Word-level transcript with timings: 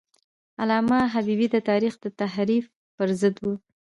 علامه 0.61 0.99
حبیبي 1.13 1.47
د 1.51 1.57
تاریخ 1.69 1.93
د 2.01 2.05
تحریف 2.21 2.65
پر 2.95 3.09
ضد 3.21 3.35
و. 3.41 3.45